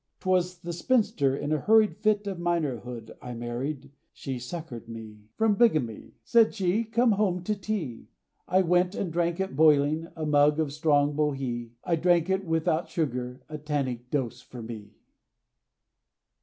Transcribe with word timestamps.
'Twas 0.21 0.61
the 0.61 0.73
spinster, 0.73 1.37
in 1.37 1.51
a 1.51 1.59
hurried 1.59 1.95
Fit 1.95 2.25
of 2.25 2.39
minorhood, 2.39 3.11
I 3.21 3.35
married, 3.35 3.91
She 4.11 4.39
succoured 4.39 4.89
me 4.89 5.27
From 5.35 5.53
bigamy, 5.53 6.13
Said 6.23 6.55
she, 6.55 6.85
"Come 6.85 7.11
home 7.11 7.43
to 7.43 7.53
tea!" 7.55 8.07
I 8.47 8.63
went, 8.63 8.95
and 8.95 9.13
drank 9.13 9.39
it 9.39 9.55
boiling, 9.55 10.07
A 10.15 10.25
mug 10.25 10.59
of 10.59 10.73
strong 10.73 11.15
Bohea! 11.15 11.69
I 11.83 11.97
drank 11.97 12.31
it, 12.31 12.43
without 12.47 12.89
sugar, 12.89 13.43
A 13.47 13.59
tannic 13.59 14.09
dose, 14.09 14.41
for 14.41 14.63
me! 14.63 14.95